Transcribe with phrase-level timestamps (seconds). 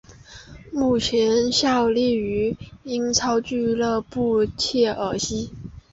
[0.73, 5.51] 目前效力于英超俱乐部切尔西。